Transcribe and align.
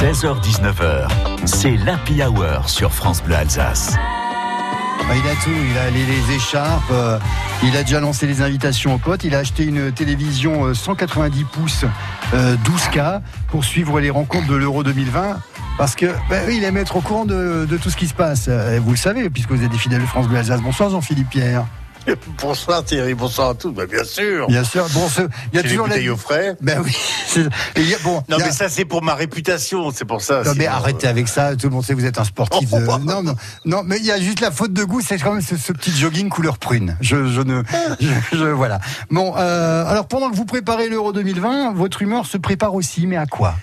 16h-19h, 0.00 1.08
c'est 1.44 1.76
l'Happy 1.76 2.22
Hour 2.22 2.70
sur 2.70 2.90
France 2.90 3.22
Bleu 3.22 3.34
Alsace. 3.34 3.96
Ah, 3.98 5.14
Il 5.14 5.28
a 5.28 5.34
tout, 5.44 5.50
il 5.50 5.76
a 5.76 5.90
les, 5.90 6.34
écharpes, 6.34 6.90
euh, 6.90 7.18
il 7.62 7.76
a 7.76 7.82
déjà 7.82 8.00
lancé 8.00 8.26
les 8.26 8.40
invitations 8.40 8.94
aux 8.94 8.98
potes, 8.98 9.24
il 9.24 9.34
a 9.34 9.40
acheté 9.40 9.66
une 9.66 9.92
télévision 9.92 10.64
euh, 10.64 10.72
190 10.72 11.44
pouces 11.44 11.84
euh, 12.32 12.56
12K 12.64 13.20
pour 13.48 13.62
suivre 13.62 14.00
les 14.00 14.08
rencontres 14.08 14.46
de 14.46 14.54
l'Euro 14.54 14.82
2020. 14.84 15.38
Parce 15.76 15.94
que 15.94 16.06
oui, 16.46 16.56
il 16.56 16.64
aime 16.64 16.78
être 16.78 16.96
au 16.96 17.02
courant 17.02 17.26
de, 17.26 17.68
tout 17.82 17.90
ce 17.90 17.96
qui 17.98 18.08
se 18.08 18.14
passe. 18.14 18.46
Euh, 18.48 18.80
Vous 18.82 18.92
le 18.92 18.96
savez, 18.96 19.28
puisque 19.28 19.50
vous 19.50 19.62
êtes 19.62 19.70
des 19.70 19.76
fidèles 19.76 20.00
de 20.00 20.06
France 20.06 20.28
Bleu 20.28 20.38
Alsace. 20.38 20.62
Bonsoir 20.62 20.88
Jean-Philippe 20.88 21.28
Pierre. 21.28 21.66
Bonsoir 22.42 22.84
Thierry, 22.84 23.14
bonsoir 23.14 23.50
à 23.50 23.54
tous. 23.54 23.70
Bah, 23.70 23.86
bien 23.86 24.04
sûr. 24.04 24.46
Bien 24.48 24.64
sûr. 24.64 24.86
Bon, 24.94 25.08
ce- 25.08 25.22
il 25.52 25.56
y 25.56 25.58
a 25.58 25.62
les 25.62 25.68
toujours 25.68 25.86
la- 25.86 25.94
bouteilles 25.94 26.08
au 26.10 26.16
frais. 26.16 26.56
Ben 26.60 26.80
oui. 26.84 26.96
c'est- 27.26 27.40
et 27.42 27.48
il 27.76 27.88
y 27.88 27.94
a- 27.94 27.98
bon, 27.98 28.14
Non 28.28 28.36
il 28.36 28.38
y 28.38 28.42
a- 28.42 28.46
mais 28.46 28.52
ça 28.52 28.68
c'est 28.68 28.84
pour 28.84 29.02
ma 29.02 29.14
réputation, 29.14 29.90
c'est 29.94 30.04
pour 30.04 30.20
ça. 30.22 30.42
Non, 30.44 30.52
mais 30.56 30.66
arrêtez 30.66 31.06
euh, 31.06 31.10
avec 31.10 31.28
ça, 31.28 31.54
tout 31.56 31.68
le 31.68 31.74
monde 31.74 31.84
sait 31.84 31.94
que 31.94 31.98
vous 32.00 32.06
êtes 32.06 32.18
un 32.18 32.24
sportif. 32.24 32.68
Oh, 32.90 32.98
Non, 32.98 33.22
non, 33.22 33.34
non, 33.64 33.82
mais 33.84 33.98
il 33.98 34.04
y 34.06 34.10
a 34.10 34.20
juste 34.20 34.40
la 34.40 34.50
faute 34.50 34.72
de 34.72 34.84
goût, 34.84 35.00
c'est 35.00 35.18
quand 35.18 35.32
même 35.32 35.42
ce, 35.42 35.56
ce 35.56 35.72
petit 35.72 35.90
jogging 35.92 36.28
couleur 36.28 36.58
prune. 36.58 36.96
Je, 37.00 37.26
je 37.28 37.40
ne, 37.42 37.62
je, 38.00 38.08
je- 38.36 38.44
voilà. 38.44 38.80
Bon, 39.10 39.34
euh, 39.36 39.84
alors 39.86 40.06
pendant 40.08 40.30
que 40.30 40.36
vous 40.36 40.44
préparez 40.46 40.88
l'Euro 40.88 41.12
2020, 41.12 41.72
votre 41.74 42.02
humeur 42.02 42.26
se 42.26 42.38
prépare 42.38 42.74
aussi, 42.74 43.06
mais 43.06 43.16
à 43.16 43.26
quoi? 43.26 43.54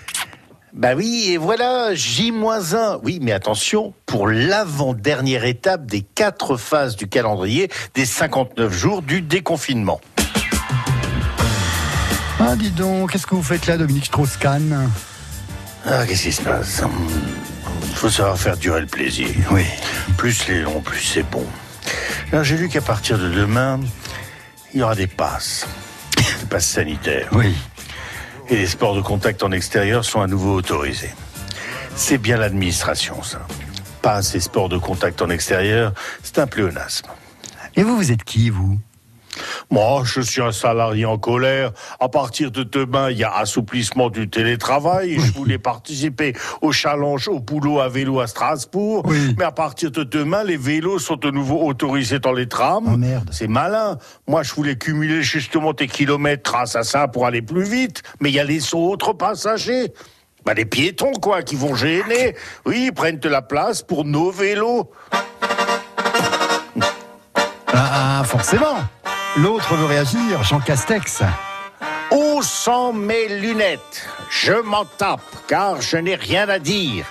Bah 0.74 0.94
oui, 0.94 1.30
et 1.30 1.38
voilà, 1.38 1.94
J-1. 1.94 3.00
Oui, 3.02 3.18
mais 3.22 3.32
attention, 3.32 3.94
pour 4.06 4.28
l'avant-dernière 4.28 5.44
étape 5.44 5.86
des 5.86 6.02
quatre 6.02 6.56
phases 6.56 6.94
du 6.96 7.08
calendrier 7.08 7.70
des 7.94 8.04
59 8.04 8.72
jours 8.72 9.02
du 9.02 9.22
déconfinement. 9.22 10.00
Ah, 12.38 12.54
dis 12.56 12.70
donc, 12.70 13.12
qu'est-ce 13.12 13.26
que 13.26 13.34
vous 13.34 13.42
faites 13.42 13.66
là, 13.66 13.76
Dominique 13.76 14.06
Strauss-Kahn? 14.06 14.90
Ah, 15.86 16.06
qu'est-ce 16.06 16.22
qui 16.24 16.32
se 16.32 16.42
passe? 16.42 16.82
Il 17.88 17.96
faut 17.96 18.10
savoir 18.10 18.38
faire 18.38 18.56
durer 18.56 18.80
le 18.80 18.86
plaisir. 18.86 19.28
Oui. 19.50 19.64
Plus 20.16 20.46
les 20.48 20.60
longs, 20.60 20.80
plus 20.80 21.00
c'est 21.00 21.24
bon. 21.24 21.44
Alors, 22.30 22.44
j'ai 22.44 22.56
lu 22.56 22.68
qu'à 22.68 22.82
partir 22.82 23.18
de 23.18 23.28
demain, 23.28 23.80
il 24.74 24.80
y 24.80 24.82
aura 24.82 24.94
des 24.94 25.06
passes. 25.06 25.66
Des 26.16 26.46
passes 26.46 26.66
sanitaires. 26.66 27.28
Oui. 27.32 27.54
Et 28.50 28.56
les 28.56 28.66
sports 28.66 28.94
de 28.94 29.02
contact 29.02 29.42
en 29.42 29.52
extérieur 29.52 30.04
sont 30.04 30.22
à 30.22 30.26
nouveau 30.26 30.54
autorisés. 30.54 31.12
C'est 31.94 32.16
bien 32.16 32.38
l'administration, 32.38 33.22
ça. 33.22 33.46
Pas 34.00 34.22
ces 34.22 34.40
sports 34.40 34.70
de 34.70 34.78
contact 34.78 35.20
en 35.20 35.28
extérieur, 35.28 35.92
c'est 36.22 36.38
un 36.38 36.46
pléonasme. 36.46 37.08
Et 37.76 37.82
vous, 37.82 37.96
vous 37.96 38.10
êtes 38.10 38.24
qui, 38.24 38.48
vous? 38.48 38.78
Moi, 39.70 40.02
je 40.04 40.22
suis 40.22 40.40
un 40.40 40.52
salarié 40.52 41.04
en 41.04 41.18
colère. 41.18 41.72
À 42.00 42.08
partir 42.08 42.50
de 42.50 42.62
demain, 42.62 43.10
il 43.10 43.18
y 43.18 43.24
a 43.24 43.34
assouplissement 43.34 44.08
du 44.08 44.28
télétravail. 44.30 45.18
Je 45.18 45.32
voulais 45.32 45.58
participer 45.58 46.34
au 46.62 46.72
challenge 46.72 47.28
au 47.28 47.38
boulot 47.38 47.80
à 47.80 47.88
vélo 47.88 48.20
à 48.20 48.26
Strasbourg. 48.26 49.02
Oui. 49.06 49.34
Mais 49.38 49.44
à 49.44 49.52
partir 49.52 49.90
de 49.90 50.04
demain, 50.04 50.42
les 50.42 50.56
vélos 50.56 50.98
sont 50.98 51.16
de 51.16 51.30
nouveau 51.30 51.66
autorisés 51.66 52.18
dans 52.18 52.32
les 52.32 52.48
trams. 52.48 52.88
Oh, 52.94 52.96
merde. 52.96 53.28
C'est 53.30 53.46
malin. 53.46 53.98
Moi, 54.26 54.42
je 54.42 54.54
voulais 54.54 54.76
cumuler 54.76 55.22
justement 55.22 55.74
tes 55.74 55.86
kilomètres 55.86 56.50
grâce 56.50 56.74
à 56.74 56.82
ça 56.82 57.06
pour 57.06 57.26
aller 57.26 57.42
plus 57.42 57.64
vite. 57.64 58.02
Mais 58.20 58.30
il 58.30 58.36
y 58.36 58.40
a 58.40 58.44
les 58.44 58.74
autres 58.74 59.12
passagers. 59.12 59.92
Bah, 60.46 60.54
les 60.54 60.64
piétons, 60.64 61.12
quoi, 61.12 61.42
qui 61.42 61.56
vont 61.56 61.74
gêner. 61.74 62.34
Oui, 62.64 62.84
ils 62.86 62.92
prennent 62.92 63.18
de 63.18 63.28
la 63.28 63.42
place 63.42 63.82
pour 63.82 64.06
nos 64.06 64.30
vélos. 64.30 64.90
Ah, 67.66 68.20
ah, 68.20 68.24
forcément 68.24 68.78
L'autre 69.36 69.74
veut 69.76 69.84
réagir, 69.84 70.42
Jean 70.42 70.58
Castex. 70.58 71.22
Où 72.10 72.42
sont 72.42 72.92
mes 72.92 73.28
lunettes? 73.28 74.08
Je 74.30 74.52
m'en 74.52 74.84
tape, 74.84 75.20
car 75.46 75.80
je 75.80 75.96
n'ai 75.98 76.14
rien 76.14 76.48
à 76.48 76.58
dire. 76.58 77.04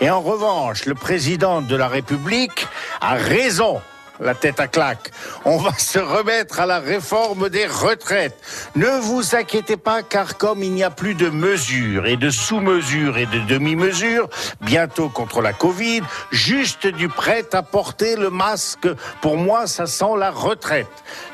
Et 0.00 0.10
en 0.10 0.20
revanche, 0.20 0.84
le 0.84 0.94
président 0.94 1.62
de 1.62 1.74
la 1.74 1.88
République 1.88 2.66
a 3.00 3.14
raison. 3.14 3.80
La 4.22 4.34
tête 4.34 4.60
à 4.60 4.68
claque. 4.68 5.10
On 5.44 5.56
va 5.56 5.76
se 5.76 5.98
remettre 5.98 6.60
à 6.60 6.66
la 6.66 6.78
réforme 6.78 7.48
des 7.48 7.66
retraites. 7.66 8.36
Ne 8.76 9.00
vous 9.00 9.34
inquiétez 9.34 9.76
pas, 9.76 10.02
car 10.02 10.38
comme 10.38 10.62
il 10.62 10.72
n'y 10.72 10.84
a 10.84 10.90
plus 10.90 11.14
de 11.14 11.28
mesures 11.28 12.06
et 12.06 12.16
de 12.16 12.30
sous-mesures 12.30 13.18
et 13.18 13.26
de 13.26 13.40
demi-mesures, 13.40 14.28
bientôt 14.60 15.08
contre 15.08 15.42
la 15.42 15.52
Covid, 15.52 16.02
juste 16.30 16.86
du 16.86 17.08
prêt 17.08 17.46
à 17.52 17.62
porter 17.62 18.14
le 18.14 18.30
masque, 18.30 18.86
pour 19.20 19.36
moi, 19.36 19.66
ça 19.66 19.86
sent 19.86 20.16
la 20.16 20.30
retraite. 20.30 20.86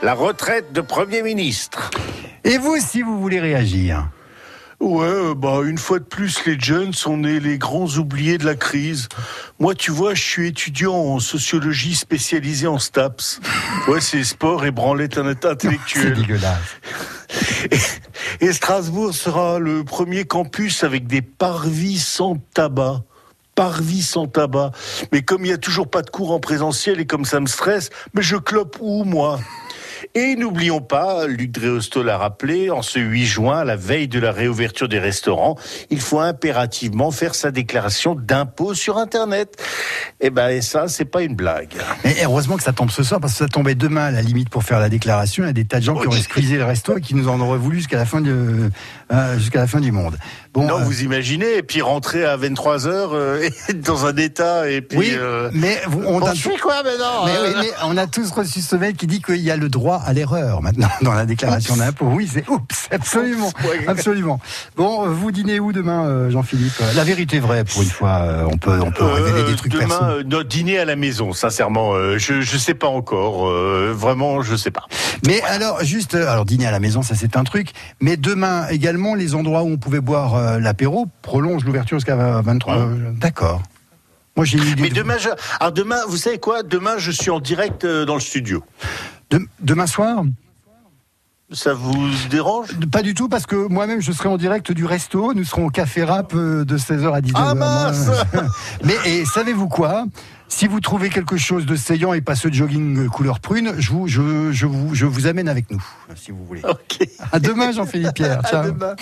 La 0.02 0.14
retraite 0.14 0.72
de 0.72 0.80
Premier 0.80 1.22
ministre. 1.22 1.90
Et 2.44 2.56
vous, 2.56 2.78
si 2.78 3.02
vous 3.02 3.20
voulez 3.20 3.40
réagir 3.40 4.08
Ouais, 4.80 5.06
euh, 5.06 5.34
bah 5.34 5.58
une 5.64 5.76
fois 5.76 5.98
de 5.98 6.04
plus, 6.04 6.44
les 6.46 6.58
jeunes 6.58 6.92
sont 6.92 7.16
nés 7.16 7.40
les 7.40 7.58
grands 7.58 7.88
oubliés 7.96 8.38
de 8.38 8.44
la 8.46 8.54
crise. 8.54 9.08
Moi, 9.58 9.74
tu 9.74 9.90
vois, 9.90 10.14
je 10.14 10.22
suis 10.22 10.48
étudiant 10.48 10.94
en 10.94 11.18
sociologie 11.18 11.96
spécialisé 11.96 12.68
en 12.68 12.78
STAPS. 12.78 13.40
Ouais, 13.88 14.00
c'est 14.00 14.22
sport 14.22 14.64
et 14.64 14.70
branlette 14.70 15.14
C'est 15.16 15.44
intellectuelle. 15.46 16.14
dégueulasse. 16.14 16.76
Et, 18.40 18.46
et 18.46 18.52
Strasbourg 18.52 19.12
sera 19.12 19.58
le 19.58 19.82
premier 19.82 20.24
campus 20.24 20.84
avec 20.84 21.08
des 21.08 21.22
parvis 21.22 21.98
sans 21.98 22.36
tabac. 22.54 23.02
Parvis 23.56 24.02
sans 24.02 24.28
tabac. 24.28 24.70
Mais 25.10 25.22
comme 25.22 25.44
il 25.44 25.48
y 25.48 25.52
a 25.52 25.58
toujours 25.58 25.90
pas 25.90 26.02
de 26.02 26.10
cours 26.10 26.30
en 26.30 26.38
présentiel 26.38 27.00
et 27.00 27.06
comme 27.06 27.24
ça 27.24 27.40
me 27.40 27.46
stresse, 27.46 27.90
mais 28.14 28.22
je 28.22 28.36
clope 28.36 28.76
où, 28.80 29.02
moi? 29.02 29.40
Et 30.18 30.34
n'oublions 30.34 30.80
pas, 30.80 31.26
Luc 31.28 31.52
Dréosto 31.52 32.02
l'a 32.02 32.18
rappelé, 32.18 32.70
en 32.70 32.82
ce 32.82 32.98
8 32.98 33.24
juin, 33.24 33.62
la 33.62 33.76
veille 33.76 34.08
de 34.08 34.18
la 34.18 34.32
réouverture 34.32 34.88
des 34.88 34.98
restaurants, 34.98 35.56
il 35.90 36.00
faut 36.00 36.18
impérativement 36.18 37.12
faire 37.12 37.36
sa 37.36 37.52
déclaration 37.52 38.16
d'impôt 38.16 38.74
sur 38.74 38.98
Internet. 38.98 39.56
Eh 40.20 40.30
ben, 40.30 40.48
et 40.48 40.60
ça, 40.60 40.88
c'est 40.88 41.04
pas 41.04 41.22
une 41.22 41.36
blague. 41.36 41.74
Et 42.04 42.24
heureusement 42.24 42.56
que 42.56 42.64
ça 42.64 42.72
tombe 42.72 42.90
ce 42.90 43.04
soir, 43.04 43.20
parce 43.20 43.34
que 43.34 43.38
ça 43.38 43.48
tombait 43.48 43.76
demain 43.76 44.06
à 44.06 44.10
la 44.10 44.22
limite 44.22 44.48
pour 44.48 44.64
faire 44.64 44.80
la 44.80 44.88
déclaration. 44.88 45.44
Il 45.44 45.46
y 45.46 45.50
a 45.50 45.52
des 45.52 45.64
tas 45.64 45.78
de 45.78 45.84
gens 45.84 45.94
qui 45.94 46.08
auraient 46.08 46.20
squeezé 46.20 46.56
le 46.56 46.64
resto 46.64 46.96
et 46.96 47.00
qui 47.00 47.14
nous 47.14 47.28
en 47.28 47.38
auraient 47.40 47.58
voulu 47.58 47.76
jusqu'à 47.76 47.98
la 47.98 48.06
fin 48.06 48.20
de, 48.20 48.70
euh, 49.12 49.38
jusqu'à 49.38 49.60
la 49.60 49.68
fin 49.68 49.80
du 49.80 49.92
monde. 49.92 50.18
Bon, 50.52 50.66
non, 50.66 50.80
euh, 50.80 50.82
vous 50.82 51.02
imaginez, 51.02 51.58
et 51.58 51.62
puis 51.62 51.80
rentrer 51.80 52.24
à 52.24 52.36
23 52.36 52.88
heures 52.88 53.12
euh, 53.12 53.48
dans 53.74 54.06
un 54.06 54.16
état, 54.16 54.68
et 54.68 54.80
puis... 54.80 54.98
oui, 54.98 55.16
mais 55.52 55.80
on, 56.06 56.20
a, 56.22 56.32
quoi 56.60 56.82
maintenant 56.82 57.26
mais 57.26 57.70
on 57.84 57.96
a 57.96 58.06
tous 58.06 58.30
reçu 58.32 58.60
ce 58.60 58.74
mail 58.74 58.94
qui 58.94 59.06
dit 59.06 59.22
qu'il 59.22 59.36
y 59.36 59.50
a 59.50 59.56
le 59.56 59.68
droit 59.68 60.02
à 60.08 60.12
l'erreur 60.14 60.62
maintenant 60.62 60.88
dans 61.02 61.12
la 61.12 61.26
déclaration 61.26 61.76
d'impôt. 61.76 62.06
Oui, 62.06 62.28
c'est 62.32 62.48
oups, 62.48 62.88
absolument, 62.90 63.52
absolument. 63.86 64.40
Bon, 64.76 65.04
euh, 65.06 65.10
vous 65.10 65.30
dînez 65.30 65.60
où 65.60 65.72
demain, 65.72 66.06
euh, 66.06 66.30
Jean-Philippe? 66.30 66.72
La 66.96 67.04
vérité 67.04 67.40
vraie, 67.40 67.64
pour 67.64 67.82
une 67.82 67.90
fois, 67.90 68.20
euh, 68.22 68.48
on 68.50 68.56
peut, 68.56 68.80
on 68.80 68.90
peut 68.90 69.04
Euh, 69.04 69.12
révéler 69.12 69.44
des 69.44 69.54
trucs 69.54 69.72
demain, 69.72 70.00
euh, 70.02 70.22
notre 70.24 70.48
dîner 70.48 70.78
à 70.78 70.86
la 70.86 70.96
maison, 70.96 71.32
sincèrement, 71.34 71.92
euh, 71.92 72.16
je 72.16 72.40
je 72.40 72.56
sais 72.56 72.72
pas 72.74 72.86
encore, 72.86 73.48
euh, 73.48 73.92
vraiment, 73.94 74.40
je 74.40 74.56
sais 74.56 74.70
pas. 74.70 74.86
Mais 75.26 75.42
alors, 75.42 75.84
juste, 75.84 76.14
euh, 76.14 76.26
alors 76.30 76.46
dîner 76.46 76.66
à 76.66 76.70
la 76.70 76.80
maison, 76.80 77.02
ça 77.02 77.14
c'est 77.14 77.36
un 77.36 77.44
truc. 77.44 77.72
Mais 78.00 78.16
demain 78.16 78.66
également, 78.68 79.14
les 79.14 79.34
endroits 79.34 79.62
où 79.62 79.68
on 79.70 79.76
pouvait 79.76 80.00
boire 80.00 80.36
euh, 80.36 80.58
l'apéro 80.58 81.06
prolongent 81.20 81.64
l'ouverture 81.66 81.98
jusqu'à 81.98 82.16
23. 82.16 82.74
Ouais. 82.76 82.80
euh, 82.82 82.86
D'accord. 83.16 83.62
Moi 84.36 84.44
j'ai 84.46 84.56
une 84.58 84.64
idée. 84.68 84.82
Mais 84.82 84.88
de- 84.88 84.94
demain, 84.94 85.18
je... 85.18 85.28
alors 85.60 85.72
demain, 85.72 85.98
vous 86.08 86.16
savez 86.16 86.38
quoi? 86.38 86.62
Demain, 86.62 86.94
je 86.96 87.10
suis 87.10 87.30
en 87.30 87.40
direct 87.40 87.84
euh, 87.84 88.04
dans 88.04 88.14
le 88.14 88.20
studio. 88.20 88.62
De- 89.30 89.46
demain 89.60 89.86
soir 89.86 90.22
Ça 91.52 91.74
vous 91.74 92.08
dérange 92.30 92.68
Pas 92.90 93.02
du 93.02 93.14
tout, 93.14 93.28
parce 93.28 93.46
que 93.46 93.56
moi-même 93.68 94.00
je 94.00 94.12
serai 94.12 94.28
en 94.28 94.36
direct 94.36 94.72
du 94.72 94.84
resto. 94.84 95.32
Nous 95.34 95.44
serons 95.44 95.66
au 95.66 95.70
café 95.70 96.04
rap 96.04 96.32
euh, 96.34 96.64
de 96.64 96.76
16h 96.78 97.12
à 97.14 97.20
19h. 97.20 97.32
Ah, 97.36 97.54
mince 97.54 98.08
Mais 98.84 98.96
et 99.06 99.24
savez-vous 99.24 99.68
quoi? 99.68 100.04
Si 100.50 100.66
vous 100.66 100.80
trouvez 100.80 101.10
quelque 101.10 101.36
chose 101.36 101.66
de 101.66 101.76
saillant 101.76 102.14
et 102.14 102.22
pas 102.22 102.34
ce 102.34 102.50
jogging 102.50 103.06
couleur 103.08 103.38
prune, 103.38 103.74
je 103.78 103.90
vous, 103.90 104.08
je, 104.08 104.50
je 104.50 104.64
vous, 104.64 104.94
je 104.94 105.04
vous 105.04 105.26
amène 105.26 105.46
avec 105.46 105.70
nous, 105.70 105.82
si 106.16 106.30
vous 106.30 106.42
voulez. 106.46 106.62
Ok. 106.66 107.06
À 107.32 107.38
demain, 107.38 107.70
Jean-Philippe 107.70 108.14
Pierre. 108.14 108.38
À 108.46 108.48
Ciao. 108.48 108.64
demain. 108.70 108.94